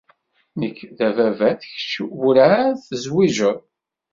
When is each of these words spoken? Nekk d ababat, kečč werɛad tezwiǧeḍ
Nekk 0.59 0.79
d 0.97 0.99
ababat, 1.07 1.61
kečč 1.71 1.93
werɛad 2.19 2.77
tezwiǧeḍ 2.89 3.57